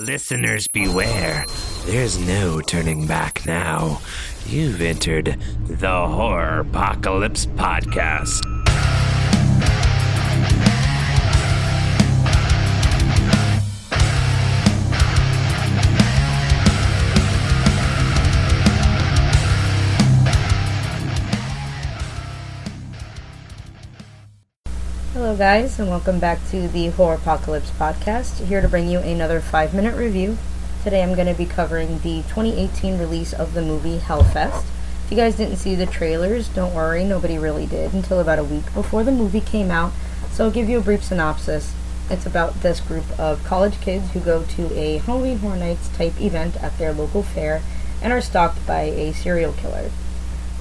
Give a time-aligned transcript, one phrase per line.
[0.00, 1.44] Listeners beware.
[1.84, 4.00] There's no turning back now.
[4.46, 5.36] You've entered
[5.66, 8.59] the Horropocalypse Podcast.
[25.40, 28.44] Guys, and welcome back to the Horropocalypse podcast.
[28.44, 30.36] Here to bring you another five minute review.
[30.84, 34.66] Today I'm going to be covering the 2018 release of the movie Hell Fest.
[35.06, 38.44] If you guys didn't see the trailers, don't worry, nobody really did until about a
[38.44, 39.92] week before the movie came out.
[40.30, 41.74] So I'll give you a brief synopsis.
[42.10, 46.20] It's about this group of college kids who go to a Halloween Horror Nights type
[46.20, 47.62] event at their local fair
[48.02, 49.90] and are stalked by a serial killer.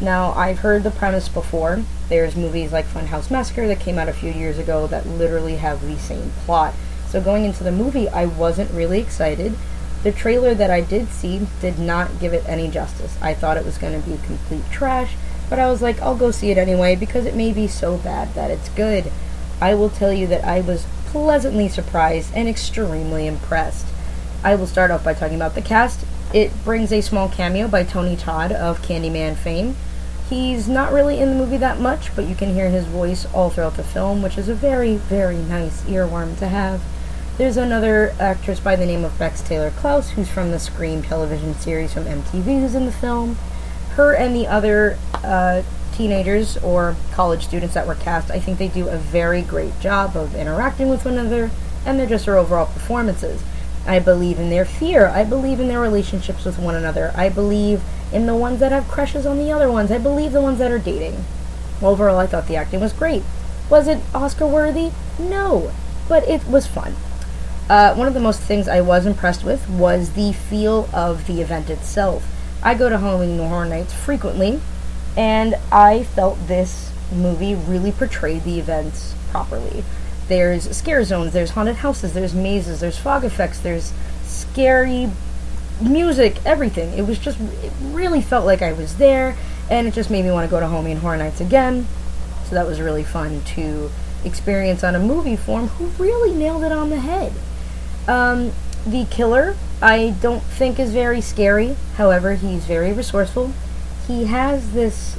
[0.00, 1.82] Now, I've heard the premise before.
[2.08, 5.80] There's movies like Funhouse Massacre that came out a few years ago that literally have
[5.86, 6.74] the same plot.
[7.08, 9.54] So going into the movie, I wasn't really excited.
[10.02, 13.16] The trailer that I did see did not give it any justice.
[13.22, 15.14] I thought it was going to be complete trash,
[15.48, 18.34] but I was like, I'll go see it anyway because it may be so bad
[18.34, 19.12] that it's good.
[19.60, 23.86] I will tell you that I was pleasantly surprised and extremely impressed.
[24.42, 26.04] I will start off by talking about the cast.
[26.32, 29.76] It brings a small cameo by Tony Todd of Candyman fame.
[30.30, 33.50] He's not really in the movie that much, but you can hear his voice all
[33.50, 36.80] throughout the film, which is a very, very nice earworm to have.
[37.36, 41.92] There's another actress by the name of Bex Taylor-Klaus, who's from the Scream television series
[41.92, 43.36] from MTV, who's in the film.
[43.96, 45.60] Her and the other uh,
[45.92, 50.16] teenagers or college students that were cast, I think they do a very great job
[50.16, 51.50] of interacting with one another,
[51.84, 53.42] and they're just their overall performances.
[53.86, 55.06] I believe in their fear.
[55.06, 57.12] I believe in their relationships with one another.
[57.16, 59.90] I believe in the ones that have crushes on the other ones.
[59.90, 61.24] I believe the ones that are dating.
[61.82, 63.22] Overall, I thought the acting was great.
[63.68, 64.92] Was it Oscar worthy?
[65.18, 65.72] No,
[66.08, 66.94] but it was fun.
[67.68, 71.40] Uh, one of the most things I was impressed with was the feel of the
[71.40, 72.24] event itself.
[72.62, 74.60] I go to Halloween Horror Nights frequently,
[75.16, 79.84] and I felt this movie really portrayed the events properly.
[80.28, 83.92] There's scare zones, there's haunted houses, there's mazes, there's fog effects, there's
[84.24, 85.10] scary
[85.80, 86.96] music, everything.
[86.96, 89.36] It was just, it really felt like I was there,
[89.70, 91.86] and it just made me want to go to Halloween Horror Nights again.
[92.44, 93.90] So that was really fun to
[94.24, 97.32] experience on a movie form who really nailed it on the head.
[98.06, 98.52] Um,
[98.86, 101.76] the killer, I don't think is very scary.
[101.96, 103.52] However, he's very resourceful.
[104.06, 105.16] He has this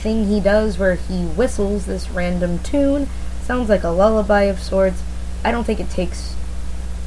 [0.00, 3.08] thing he does where he whistles this random tune.
[3.44, 5.02] Sounds like a lullaby of sorts.
[5.44, 6.34] I don't think it takes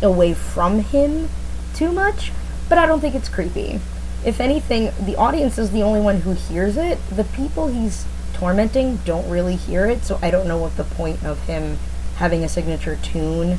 [0.04, 1.30] away from him
[1.74, 2.32] too much,
[2.70, 3.80] but I don't think it's creepy.
[4.24, 7.00] If anything, the audience is the only one who hears it.
[7.10, 11.24] The people he's tormenting don't really hear it, so I don't know what the point
[11.24, 11.80] of him
[12.18, 13.58] having a signature tune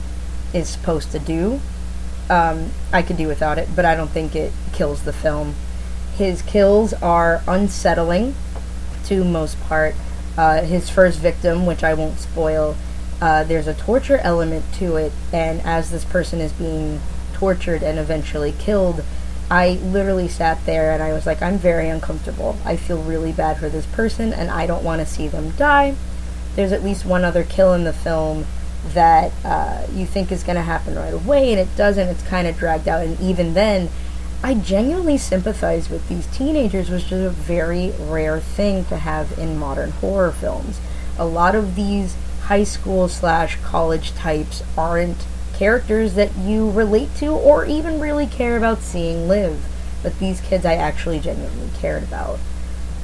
[0.54, 1.60] is supposed to do.
[2.30, 5.54] Um, I could do without it, but I don't think it kills the film.
[6.16, 8.36] His kills are unsettling
[9.06, 9.94] to most part.
[10.38, 12.76] Uh, his first victim, which I won't spoil,
[13.20, 17.00] uh, there's a torture element to it, and as this person is being
[17.32, 19.02] tortured and eventually killed,
[19.50, 22.56] I literally sat there and I was like, I'm very uncomfortable.
[22.64, 25.96] I feel really bad for this person, and I don't want to see them die.
[26.54, 28.46] There's at least one other kill in the film
[28.94, 32.06] that uh, you think is going to happen right away, and it doesn't.
[32.06, 33.88] It's kind of dragged out, and even then,
[34.42, 39.58] I genuinely sympathize with these teenagers, which is a very rare thing to have in
[39.58, 40.80] modern horror films.
[41.18, 47.26] A lot of these high school slash college types aren't characters that you relate to
[47.26, 49.60] or even really care about seeing live.
[50.04, 52.38] But these kids I actually genuinely cared about.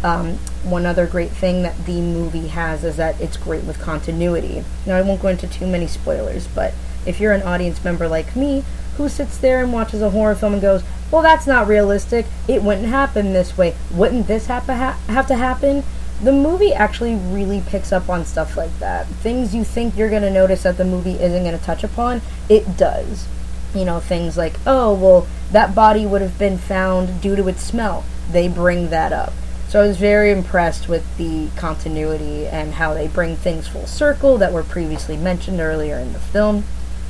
[0.05, 4.63] Um, one other great thing that the movie has is that it's great with continuity.
[4.87, 6.75] Now, I won't go into too many spoilers, but
[7.05, 8.65] if you're an audience member like me
[8.97, 12.63] who sits there and watches a horror film and goes, well, that's not realistic, it
[12.63, 15.85] wouldn't happen this way, wouldn't this have to, ha- have to happen?
[16.23, 19.07] The movie actually really picks up on stuff like that.
[19.07, 22.23] Things you think you're going to notice that the movie isn't going to touch upon,
[22.49, 23.27] it does.
[23.75, 27.63] You know, things like, oh, well, that body would have been found due to its
[27.63, 28.05] smell.
[28.31, 29.33] They bring that up.
[29.69, 34.39] So I was very impressed with the continuity and how they bring things full circle
[34.39, 36.65] that were previously mentioned earlier in the film.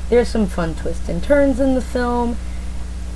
[0.09, 2.37] There's some fun twists and turns in the film.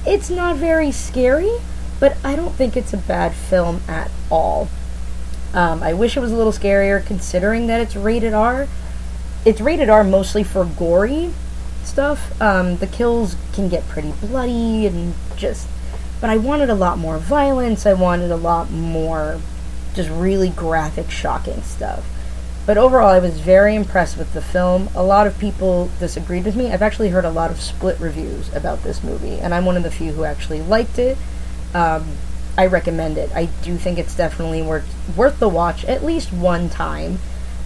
[0.06, 1.58] It's not very scary,
[2.00, 4.70] but I don't think it's a bad film at all.
[5.54, 8.68] Um, I wish it was a little scarier considering that it's rated R.
[9.46, 11.32] It's rated R mostly for gory
[11.84, 12.40] stuff.
[12.42, 15.68] Um, the kills can get pretty bloody and just.
[16.22, 17.86] But I wanted a lot more violence.
[17.86, 19.40] I wanted a lot more
[19.96, 22.06] just really graphic, shocking stuff.
[22.70, 24.90] But overall, I was very impressed with the film.
[24.94, 26.72] A lot of people disagreed with me.
[26.72, 29.82] I've actually heard a lot of split reviews about this movie, and I'm one of
[29.82, 31.18] the few who actually liked it.
[31.74, 32.06] Um,
[32.60, 33.32] I recommend it.
[33.34, 34.86] I do think it's definitely worth
[35.18, 37.18] worth the watch at least one time.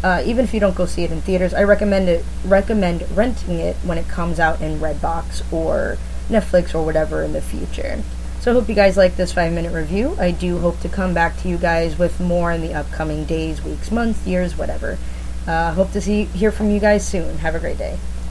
[0.01, 2.23] Uh, even if you don't go see it in theaters, I recommend it.
[2.45, 5.97] Recommend renting it when it comes out in Redbox or
[6.29, 8.01] Netflix or whatever in the future.
[8.43, 10.17] So I hope you guys like this five minute review.
[10.19, 13.63] I do hope to come back to you guys with more in the upcoming days,
[13.63, 14.97] weeks, months, years, whatever.
[15.47, 17.37] Uh, hope to see hear from you guys soon.
[17.37, 17.97] Have a great day.